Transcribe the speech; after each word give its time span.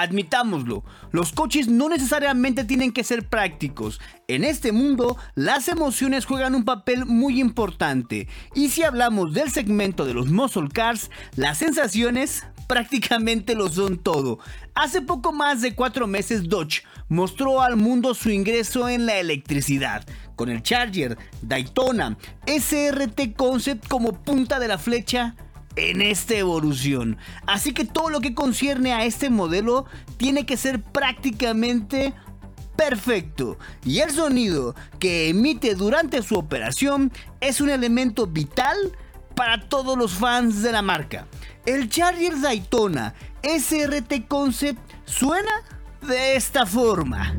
Admitámoslo, 0.00 0.82
los 1.12 1.32
coches 1.32 1.68
no 1.68 1.90
necesariamente 1.90 2.64
tienen 2.64 2.90
que 2.90 3.04
ser 3.04 3.28
prácticos. 3.28 4.00
En 4.28 4.44
este 4.44 4.72
mundo, 4.72 5.18
las 5.34 5.68
emociones 5.68 6.24
juegan 6.24 6.54
un 6.54 6.64
papel 6.64 7.04
muy 7.04 7.38
importante. 7.38 8.26
Y 8.54 8.70
si 8.70 8.82
hablamos 8.82 9.34
del 9.34 9.50
segmento 9.50 10.06
de 10.06 10.14
los 10.14 10.30
muscle 10.30 10.70
cars, 10.72 11.10
las 11.36 11.58
sensaciones 11.58 12.46
prácticamente 12.66 13.54
lo 13.54 13.68
son 13.68 13.98
todo. 13.98 14.38
Hace 14.74 15.02
poco 15.02 15.32
más 15.32 15.60
de 15.60 15.74
cuatro 15.74 16.06
meses 16.06 16.48
Dodge 16.48 16.82
mostró 17.10 17.60
al 17.60 17.76
mundo 17.76 18.14
su 18.14 18.30
ingreso 18.30 18.88
en 18.88 19.04
la 19.04 19.18
electricidad, 19.18 20.06
con 20.34 20.48
el 20.48 20.62
Charger, 20.62 21.18
Daytona, 21.42 22.16
SRT 22.46 23.36
Concept 23.36 23.86
como 23.86 24.22
punta 24.22 24.58
de 24.58 24.68
la 24.68 24.78
flecha 24.78 25.36
en 25.88 26.02
esta 26.02 26.34
evolución. 26.34 27.16
Así 27.46 27.72
que 27.72 27.84
todo 27.84 28.10
lo 28.10 28.20
que 28.20 28.34
concierne 28.34 28.92
a 28.92 29.04
este 29.04 29.30
modelo 29.30 29.86
tiene 30.16 30.44
que 30.44 30.56
ser 30.56 30.82
prácticamente 30.82 32.12
perfecto. 32.76 33.58
Y 33.84 34.00
el 34.00 34.10
sonido 34.10 34.74
que 34.98 35.28
emite 35.28 35.74
durante 35.74 36.22
su 36.22 36.36
operación 36.36 37.12
es 37.40 37.60
un 37.60 37.70
elemento 37.70 38.26
vital 38.26 38.76
para 39.34 39.68
todos 39.68 39.96
los 39.96 40.12
fans 40.12 40.62
de 40.62 40.72
la 40.72 40.82
marca. 40.82 41.26
El 41.66 41.88
Charger 41.88 42.40
Daytona 42.40 43.14
SRT 43.42 44.26
Concept 44.28 44.80
suena 45.04 45.50
de 46.02 46.36
esta 46.36 46.66
forma. 46.66 47.34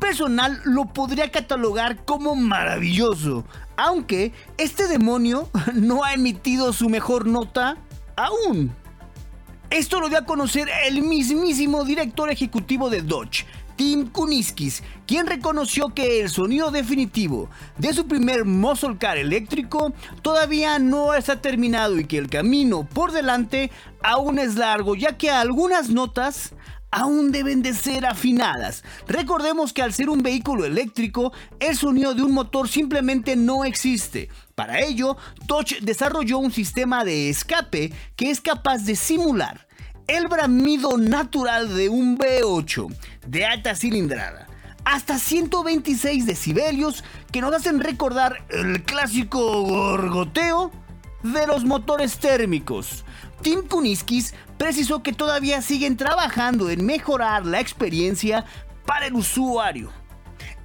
Personal 0.00 0.60
lo 0.64 0.86
podría 0.86 1.30
catalogar 1.30 2.04
como 2.04 2.34
maravilloso, 2.34 3.44
aunque 3.76 4.32
este 4.58 4.88
demonio 4.88 5.48
no 5.74 6.02
ha 6.02 6.14
emitido 6.14 6.72
su 6.72 6.88
mejor 6.88 7.26
nota 7.26 7.76
aún. 8.16 8.74
Esto 9.70 10.00
lo 10.00 10.08
dio 10.08 10.18
a 10.18 10.24
conocer 10.24 10.68
el 10.84 11.02
mismísimo 11.02 11.84
director 11.84 12.28
ejecutivo 12.28 12.90
de 12.90 13.02
Dodge, 13.02 13.46
Tim 13.76 14.08
Kuniskis, 14.08 14.82
quien 15.06 15.26
reconoció 15.26 15.94
que 15.94 16.20
el 16.20 16.28
sonido 16.28 16.70
definitivo 16.70 17.48
de 17.78 17.94
su 17.94 18.06
primer 18.06 18.44
muscle 18.44 18.98
car 18.98 19.16
eléctrico 19.16 19.92
todavía 20.22 20.78
no 20.78 21.14
está 21.14 21.40
terminado 21.40 21.98
y 21.98 22.04
que 22.04 22.18
el 22.18 22.28
camino 22.28 22.84
por 22.84 23.12
delante 23.12 23.70
aún 24.02 24.38
es 24.38 24.56
largo, 24.56 24.96
ya 24.96 25.16
que 25.16 25.30
algunas 25.30 25.88
notas 25.88 26.52
aún 26.90 27.32
deben 27.32 27.62
de 27.62 27.74
ser 27.74 28.06
afinadas. 28.06 28.82
Recordemos 29.06 29.72
que 29.72 29.82
al 29.82 29.92
ser 29.92 30.10
un 30.10 30.22
vehículo 30.22 30.64
eléctrico, 30.64 31.32
el 31.58 31.76
sonido 31.76 32.14
de 32.14 32.22
un 32.22 32.32
motor 32.32 32.68
simplemente 32.68 33.36
no 33.36 33.64
existe. 33.64 34.28
Para 34.54 34.80
ello, 34.80 35.16
Dodge 35.46 35.80
desarrolló 35.80 36.38
un 36.38 36.52
sistema 36.52 37.04
de 37.04 37.30
escape 37.30 37.92
que 38.16 38.30
es 38.30 38.40
capaz 38.40 38.84
de 38.84 38.96
simular 38.96 39.66
el 40.06 40.26
bramido 40.28 40.98
natural 40.98 41.74
de 41.76 41.88
un 41.88 42.18
V8 42.18 42.88
de 43.28 43.46
alta 43.46 43.74
cilindrada 43.74 44.48
hasta 44.84 45.18
126 45.18 46.26
decibelios 46.26 47.04
que 47.30 47.40
nos 47.40 47.54
hacen 47.54 47.80
recordar 47.80 48.44
el 48.48 48.82
clásico 48.82 49.62
gorgoteo 49.62 50.72
de 51.22 51.46
los 51.46 51.64
motores 51.64 52.18
térmicos. 52.18 53.04
Tim 53.42 53.66
Kuniskis 53.66 54.34
precisó 54.58 55.02
que 55.02 55.12
todavía 55.12 55.62
siguen 55.62 55.96
trabajando 55.96 56.68
en 56.70 56.84
mejorar 56.84 57.46
la 57.46 57.60
experiencia 57.60 58.44
para 58.86 59.06
el 59.06 59.14
usuario. 59.14 59.90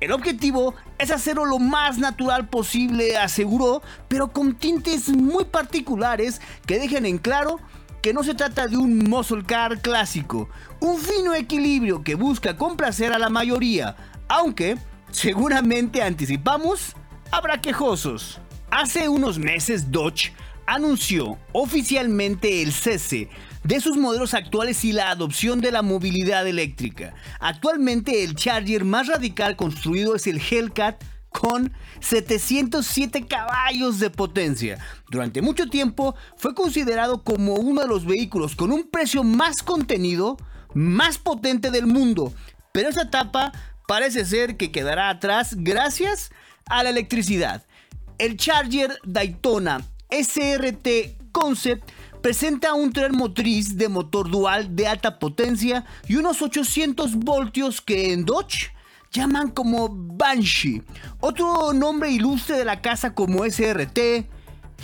El 0.02 0.12
objetivo 0.12 0.76
es 0.98 1.10
hacerlo 1.10 1.46
lo 1.46 1.58
más 1.58 1.98
natural 1.98 2.50
posible, 2.50 3.18
aseguró, 3.18 3.82
pero 4.08 4.28
con 4.28 4.56
tintes 4.56 5.10
muy 5.10 5.46
particulares 5.46 6.42
que 6.66 6.80
dejen 6.80 7.06
en 7.06 7.18
claro 7.18 7.60
que 8.02 8.14
no 8.14 8.24
se 8.24 8.36
trata 8.36 8.68
de 8.68 8.78
un 8.78 9.00
muscle 9.00 9.44
car 9.44 9.82
clásico, 9.82 10.50
un 10.80 11.00
fino 11.00 11.34
equilibrio 11.34 12.04
que 12.04 12.16
busca 12.16 12.58
complacer 12.58 13.14
a 13.14 13.20
la 13.20 13.30
mayoría, 13.30 13.96
aunque 14.28 14.78
seguramente 15.12 16.04
anticipamos 16.04 16.96
habrá 17.32 17.62
quejosos. 17.62 18.40
Hace 18.70 19.08
unos 19.08 19.40
meses 19.40 19.92
Dodge 19.92 20.34
anunció 20.68 21.38
oficialmente 21.52 22.62
el 22.62 22.72
cese 22.74 23.30
de 23.64 23.80
sus 23.80 23.98
modelos 23.98 24.34
actuales 24.34 24.86
y 24.86 24.92
la 24.92 25.10
adopción 25.10 25.60
de 25.62 25.72
la 25.72 25.82
movilidad 25.82 26.48
eléctrica. 26.48 27.14
Actualmente 27.40 28.24
el 28.24 28.36
Charger 28.36 28.86
más 28.86 29.08
radical 29.08 29.56
construido 29.56 30.16
es 30.16 30.28
el 30.28 30.40
Hellcat 30.40 31.04
con 31.30 31.74
707 32.00 33.28
caballos 33.28 34.00
de 34.00 34.10
potencia. 34.10 34.78
Durante 35.10 35.42
mucho 35.42 35.68
tiempo 35.68 36.16
fue 36.38 36.56
considerado 36.56 37.24
como 37.24 37.56
uno 37.56 37.82
de 37.82 37.88
los 37.88 38.06
vehículos 38.06 38.56
con 38.56 38.72
un 38.72 38.90
precio 38.90 39.24
más 39.24 39.62
contenido, 39.62 40.38
más 40.74 41.18
potente 41.18 41.72
del 41.72 41.88
mundo. 41.88 42.34
Pero 42.72 42.90
esa 42.90 43.04
etapa 43.04 43.52
parece 43.88 44.26
ser 44.26 44.58
que 44.58 44.72
quedará 44.72 45.10
atrás 45.10 45.56
gracias 45.58 46.32
a 46.68 46.84
la 46.84 46.90
electricidad. 46.90 47.66
El 48.18 48.38
Charger 48.38 48.98
Daytona 49.04 49.84
SRT 50.16 51.32
Concept 51.34 51.92
presenta 52.22 52.74
un 52.74 52.94
tren 52.94 53.12
motriz 53.18 53.76
de 53.76 53.90
motor 53.90 54.32
dual 54.32 54.74
de 54.74 54.88
alta 54.88 55.20
potencia 55.20 55.84
y 56.08 56.16
unos 56.16 56.42
800 56.42 57.16
voltios 57.16 57.82
que 57.82 58.14
en 58.14 58.24
Dodge 58.24 58.72
llaman 59.12 59.50
como 59.50 59.90
Banshee. 59.90 60.82
Otro 61.20 61.74
nombre 61.74 62.12
ilustre 62.12 62.58
de 62.58 62.64
la 62.64 62.82
casa 62.82 63.14
como 63.14 63.44
SRT, 63.44 64.26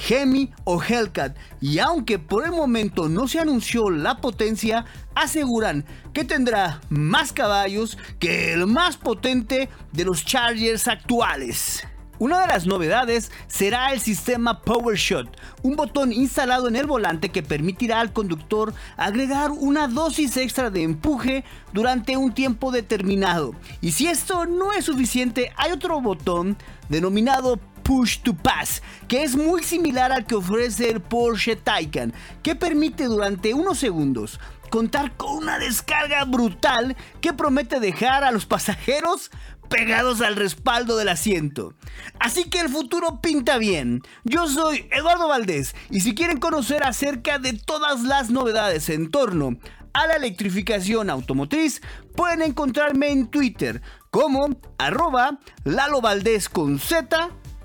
Hemi 0.10 0.52
o 0.66 0.84
Hellcat. 0.84 1.38
Y 1.62 1.80
aunque 1.80 2.20
por 2.20 2.44
el 2.44 2.52
momento 2.52 3.08
no 3.08 3.30
se 3.30 3.40
anunció 3.40 3.90
la 3.90 4.18
potencia, 4.18 4.86
aseguran 5.16 5.86
que 6.14 6.26
tendrá 6.26 6.82
más 6.90 7.32
caballos 7.32 7.98
que 8.20 8.52
el 8.52 8.68
más 8.68 8.98
potente 8.98 9.70
de 9.94 10.04
los 10.04 10.26
Chargers 10.26 10.90
actuales. 10.90 11.84
Una 12.22 12.42
de 12.42 12.46
las 12.50 12.68
novedades 12.68 13.32
será 13.48 13.92
el 13.94 14.00
sistema 14.00 14.62
PowerShot, 14.62 15.28
un 15.64 15.76
botón 15.76 16.14
instalado 16.14 16.68
en 16.68 16.76
el 16.76 16.86
volante 16.86 17.30
que 17.30 17.42
permitirá 17.42 18.00
al 18.00 18.14
conductor 18.14 18.76
agregar 18.96 19.50
una 19.50 19.88
dosis 19.88 20.38
extra 20.38 20.70
de 20.70 20.84
empuje 20.84 21.44
durante 21.74 22.18
un 22.18 22.32
tiempo 22.32 22.72
determinado. 22.72 23.56
Y 23.82 23.94
si 23.94 24.06
esto 24.06 24.46
no 24.46 24.72
es 24.72 24.86
suficiente, 24.86 25.52
hay 25.58 25.72
otro 25.72 26.00
botón 26.00 26.58
denominado 26.90 27.60
Push 27.82 28.20
to 28.20 28.36
Pass, 28.36 28.84
que 29.08 29.24
es 29.24 29.36
muy 29.36 29.64
similar 29.64 30.12
al 30.12 30.28
que 30.28 30.36
ofrece 30.36 30.92
el 30.92 31.02
Porsche 31.02 31.56
Taycan, 31.56 32.14
que 32.44 32.56
permite 32.56 33.06
durante 33.06 33.56
unos 33.56 33.80
segundos 33.80 34.40
contar 34.72 35.16
con 35.18 35.36
una 35.36 35.60
descarga 35.60 36.24
brutal 36.24 36.96
que 37.20 37.34
promete 37.34 37.80
dejar 37.80 38.24
a 38.24 38.32
los 38.32 38.48
pasajeros 38.48 39.30
pegados 39.70 40.22
al 40.22 40.36
respaldo 40.36 40.98
del 40.98 41.10
asiento. 41.10 41.76
Así 42.20 42.50
que 42.50 42.60
el 42.62 42.70
futuro 42.70 43.22
pinta 43.22 43.58
bien. 43.60 44.02
Yo 44.24 44.48
soy 44.48 44.88
Eduardo 44.92 45.28
Valdés 45.28 45.76
y 45.92 46.02
si 46.02 46.16
quieren 46.16 46.40
conocer 46.40 46.84
acerca 46.84 47.38
de 47.38 47.54
todas 47.54 48.02
las 48.02 48.32
novedades 48.32 48.90
en 48.90 49.12
torno 49.12 49.58
a 49.94 50.08
la 50.08 50.16
electrificación 50.16 51.10
automotriz, 51.10 51.82
pueden 52.16 52.42
encontrarme 52.42 53.12
en 53.12 53.28
Twitter 53.28 53.82
como 54.10 54.50
arroba 54.78 55.38
Lalo 55.66 56.02
Valdés 56.02 56.50
con 56.50 56.80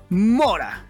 Mora. 0.09 0.86